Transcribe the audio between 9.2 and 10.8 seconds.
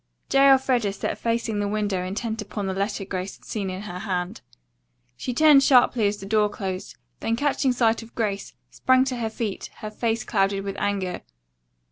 feet, her face clouded with